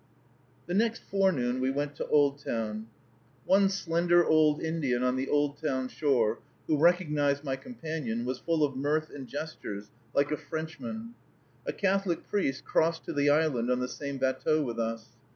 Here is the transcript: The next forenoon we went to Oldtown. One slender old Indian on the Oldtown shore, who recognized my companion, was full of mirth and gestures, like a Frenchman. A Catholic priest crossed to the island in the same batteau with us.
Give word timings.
The 0.65 0.73
next 0.73 1.03
forenoon 1.03 1.61
we 1.61 1.69
went 1.69 1.95
to 1.97 2.07
Oldtown. 2.07 2.87
One 3.45 3.69
slender 3.69 4.25
old 4.25 4.59
Indian 4.59 5.03
on 5.03 5.15
the 5.15 5.27
Oldtown 5.29 5.89
shore, 5.89 6.39
who 6.65 6.79
recognized 6.79 7.43
my 7.43 7.55
companion, 7.55 8.25
was 8.25 8.39
full 8.39 8.63
of 8.63 8.75
mirth 8.75 9.11
and 9.13 9.27
gestures, 9.27 9.91
like 10.15 10.31
a 10.31 10.37
Frenchman. 10.37 11.13
A 11.67 11.71
Catholic 11.73 12.27
priest 12.27 12.65
crossed 12.65 13.05
to 13.05 13.13
the 13.13 13.29
island 13.29 13.69
in 13.69 13.77
the 13.77 13.87
same 13.87 14.17
batteau 14.17 14.63
with 14.63 14.79
us. 14.79 15.09